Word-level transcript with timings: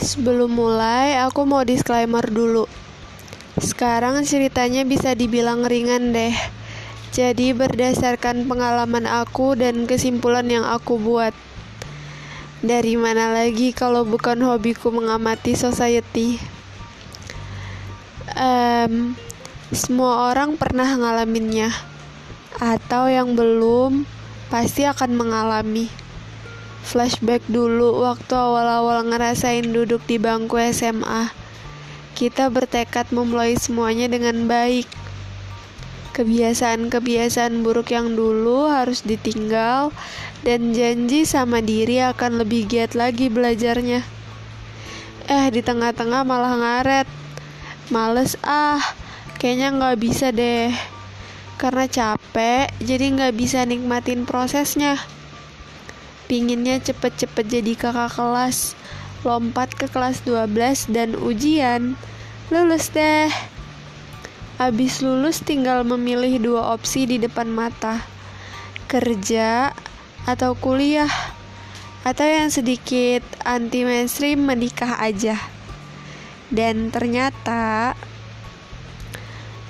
Sebelum 0.00 0.48
mulai, 0.48 1.20
aku 1.20 1.44
mau 1.44 1.60
disclaimer 1.60 2.24
dulu. 2.24 2.64
Sekarang 3.60 4.24
ceritanya 4.24 4.80
bisa 4.88 5.12
dibilang 5.12 5.68
ringan 5.68 6.16
deh. 6.16 6.32
Jadi 7.12 7.52
berdasarkan 7.52 8.48
pengalaman 8.48 9.04
aku 9.04 9.52
dan 9.60 9.84
kesimpulan 9.84 10.48
yang 10.48 10.64
aku 10.64 10.96
buat. 10.96 11.36
Dari 12.64 12.96
mana 12.96 13.28
lagi 13.28 13.76
kalau 13.76 14.08
bukan 14.08 14.40
hobiku 14.40 14.88
mengamati 14.88 15.52
society? 15.52 16.40
Um, 18.40 19.12
semua 19.68 20.32
orang 20.32 20.56
pernah 20.56 20.96
ngalaminnya, 20.96 21.76
atau 22.56 23.04
yang 23.04 23.36
belum 23.36 24.08
pasti 24.48 24.88
akan 24.88 25.12
mengalami. 25.12 25.99
Flashback 26.80 27.44
dulu 27.44 28.00
waktu 28.00 28.32
awal-awal 28.32 29.04
ngerasain 29.04 29.68
duduk 29.68 30.00
di 30.08 30.16
bangku 30.16 30.56
SMA. 30.72 31.28
Kita 32.16 32.48
bertekad 32.48 33.12
memulai 33.12 33.54
semuanya 33.60 34.08
dengan 34.08 34.48
baik. 34.48 34.88
Kebiasaan-kebiasaan 36.16 37.60
buruk 37.60 37.92
yang 37.92 38.16
dulu 38.16 38.66
harus 38.72 39.04
ditinggal 39.04 39.92
dan 40.40 40.72
janji 40.72 41.28
sama 41.28 41.60
diri 41.60 42.00
akan 42.00 42.40
lebih 42.42 42.64
giat 42.66 42.96
lagi 42.96 43.28
belajarnya. 43.28 44.00
Eh, 45.28 45.46
di 45.52 45.60
tengah-tengah 45.60 46.24
malah 46.24 46.56
ngaret. 46.58 47.08
Males 47.92 48.40
ah, 48.40 48.80
kayaknya 49.36 49.68
nggak 49.76 49.96
bisa 50.00 50.32
deh. 50.32 50.72
Karena 51.60 51.84
capek, 51.86 52.72
jadi 52.80 53.04
nggak 53.14 53.36
bisa 53.36 53.68
nikmatin 53.68 54.24
prosesnya 54.24 54.96
pinginnya 56.30 56.78
cepet-cepet 56.78 57.42
jadi 57.50 57.74
kakak 57.74 58.14
kelas, 58.14 58.78
lompat 59.26 59.74
ke 59.74 59.90
kelas 59.90 60.22
12 60.22 60.86
dan 60.94 61.18
ujian, 61.18 61.98
lulus 62.54 62.94
deh. 62.94 63.26
Habis 64.62 65.02
lulus 65.02 65.42
tinggal 65.42 65.82
memilih 65.82 66.38
dua 66.38 66.70
opsi 66.70 67.10
di 67.10 67.18
depan 67.18 67.50
mata, 67.50 68.06
kerja 68.86 69.74
atau 70.22 70.54
kuliah, 70.54 71.10
atau 72.06 72.30
yang 72.30 72.54
sedikit 72.54 73.26
anti 73.42 73.82
mainstream 73.82 74.46
menikah 74.46 75.02
aja. 75.02 75.34
Dan 76.54 76.94
ternyata 76.94 77.98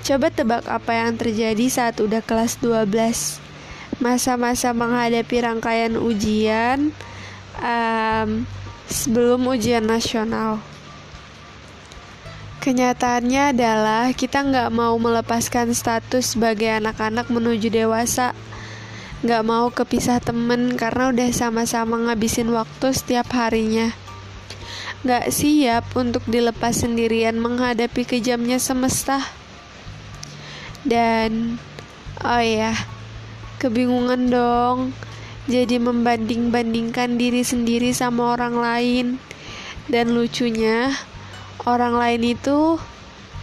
Coba 0.01 0.33
tebak 0.33 0.65
apa 0.65 0.97
yang 0.97 1.13
terjadi 1.13 1.69
saat 1.69 2.01
udah 2.01 2.25
kelas 2.25 2.57
12 2.57 3.50
masa-masa 4.01 4.73
menghadapi 4.73 5.45
rangkaian 5.45 5.93
ujian 5.95 6.89
um, 7.61 8.43
sebelum 8.89 9.45
ujian 9.45 9.85
nasional. 9.85 10.57
Kenyataannya 12.61 13.57
adalah 13.57 14.13
kita 14.13 14.45
nggak 14.45 14.69
mau 14.69 14.93
melepaskan 15.01 15.73
status 15.73 16.37
sebagai 16.37 16.69
anak-anak 16.69 17.25
menuju 17.29 17.73
dewasa. 17.73 18.37
Nggak 19.25 19.43
mau 19.45 19.69
kepisah 19.73 20.21
temen 20.21 20.77
karena 20.77 21.09
udah 21.09 21.29
sama-sama 21.33 21.97
ngabisin 22.09 22.49
waktu 22.53 22.93
setiap 22.93 23.33
harinya. 23.33 23.93
Nggak 25.01 25.33
siap 25.33 25.89
untuk 25.97 26.21
dilepas 26.29 26.85
sendirian 26.85 27.41
menghadapi 27.41 28.05
kejamnya 28.05 28.61
semesta. 28.61 29.25
Dan, 30.85 31.57
oh 32.21 32.41
ya, 32.45 32.73
Kebingungan 33.61 34.33
dong. 34.33 34.89
Jadi 35.45 35.77
membanding-bandingkan 35.77 37.21
diri 37.21 37.45
sendiri 37.45 37.93
sama 37.93 38.33
orang 38.33 38.57
lain. 38.57 39.05
Dan 39.85 40.17
lucunya, 40.17 40.89
orang 41.69 41.93
lain 41.93 42.33
itu 42.33 42.81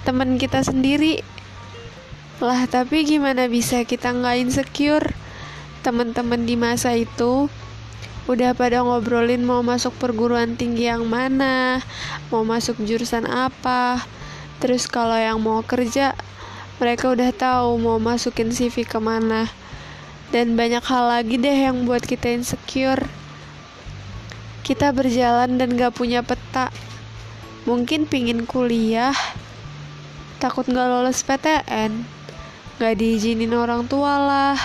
teman 0.03 0.34
kita 0.34 0.66
sendiri. 0.66 1.22
Lah, 2.42 2.66
tapi 2.66 3.06
gimana 3.06 3.47
bisa 3.47 3.87
kita 3.87 4.10
nggak 4.10 4.42
insecure? 4.42 5.06
Teman-teman 5.87 6.42
di 6.42 6.59
masa 6.59 6.98
itu 6.98 7.47
udah 8.26 8.59
pada 8.59 8.82
ngobrolin 8.82 9.47
mau 9.47 9.62
masuk 9.62 9.94
perguruan 10.03 10.59
tinggi 10.59 10.91
yang 10.91 11.06
mana, 11.06 11.78
mau 12.34 12.42
masuk 12.42 12.82
jurusan 12.82 13.22
apa. 13.22 14.03
Terus 14.59 14.91
kalau 14.91 15.15
yang 15.15 15.38
mau 15.38 15.62
kerja, 15.62 16.19
mereka 16.82 17.15
udah 17.15 17.31
tahu 17.31 17.78
mau 17.78 18.03
masukin 18.03 18.50
CV 18.50 18.82
ke 18.82 18.98
mana 18.98 19.47
dan 20.28 20.61
banyak 20.61 20.84
hal 20.84 21.09
lagi 21.09 21.41
deh 21.41 21.56
yang 21.56 21.89
buat 21.89 22.05
kita 22.05 22.28
insecure. 22.37 23.00
Kita 24.61 24.93
berjalan 24.93 25.56
dan 25.56 25.72
gak 25.72 25.97
punya 25.97 26.21
peta. 26.21 26.69
Mungkin 27.65 28.05
pingin 28.05 28.44
kuliah, 28.44 29.16
takut 30.37 30.69
gak 30.69 30.89
lolos 30.89 31.25
PTN, 31.25 32.05
gak 32.77 32.94
diizinin 33.00 33.56
orang 33.56 33.89
tua 33.89 34.21
lah, 34.21 34.59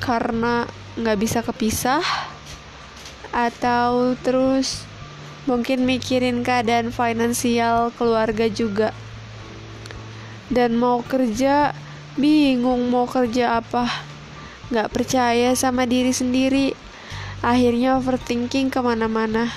karena 0.00 0.64
gak 0.96 1.20
bisa 1.20 1.44
kepisah, 1.44 2.04
atau 3.32 4.16
terus 4.24 4.88
mungkin 5.44 5.84
mikirin 5.84 6.40
keadaan 6.40 6.88
finansial 6.88 7.92
keluarga 8.00 8.48
juga. 8.48 8.96
Dan 10.48 10.80
mau 10.80 11.04
kerja, 11.04 11.76
bingung 12.16 12.88
mau 12.88 13.04
kerja 13.04 13.60
apa 13.60 14.13
gak 14.74 14.90
percaya 14.90 15.54
sama 15.54 15.86
diri 15.86 16.10
sendiri. 16.10 16.74
Akhirnya 17.46 17.94
overthinking 17.94 18.74
ke 18.74 18.82
mana-mana. 18.82 19.54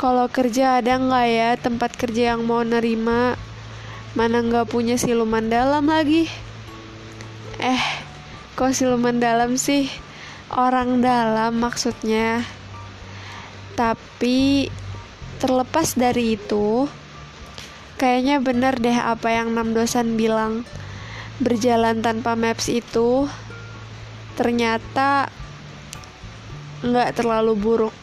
Kalau 0.00 0.32
kerja 0.32 0.80
ada 0.80 0.96
nggak 0.96 1.26
ya 1.28 1.50
tempat 1.60 1.92
kerja 1.92 2.32
yang 2.32 2.48
mau 2.48 2.64
nerima? 2.64 3.36
Mana 4.16 4.40
nggak 4.40 4.72
punya 4.72 4.96
siluman 4.96 5.44
dalam 5.52 5.84
lagi? 5.84 6.24
Eh, 7.60 7.84
kok 8.56 8.72
siluman 8.72 9.20
dalam 9.20 9.60
sih? 9.60 9.92
Orang 10.48 11.04
dalam 11.04 11.60
maksudnya. 11.60 12.48
Tapi 13.76 14.72
terlepas 15.36 16.00
dari 16.00 16.40
itu, 16.40 16.88
kayaknya 18.00 18.40
bener 18.40 18.80
deh 18.80 18.96
apa 18.96 19.36
yang 19.36 19.52
Nam 19.52 19.76
Dosan 19.76 20.16
bilang. 20.16 20.64
Berjalan 21.44 22.00
tanpa 22.00 22.40
maps 22.40 22.72
itu 22.72 23.28
ternyata 24.40 25.28
nggak 26.80 27.12
terlalu 27.12 27.52
buruk. 27.60 27.94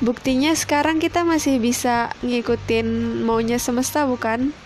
Buktinya 0.00 0.56
sekarang 0.56 0.96
kita 0.96 1.28
masih 1.28 1.60
bisa 1.60 2.08
ngikutin 2.24 3.20
maunya 3.20 3.60
semesta 3.60 4.08
bukan? 4.08 4.56